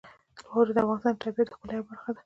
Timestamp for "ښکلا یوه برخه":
1.53-2.09